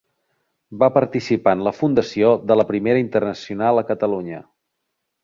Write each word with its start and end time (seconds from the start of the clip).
Va 0.83 0.87
participar 0.95 1.53
en 1.57 1.61
la 1.67 1.73
fundació 1.81 2.31
de 2.53 2.57
la 2.61 2.65
Primera 2.71 3.05
Internacional 3.05 3.83
a 3.83 3.85
Catalunya. 3.91 4.41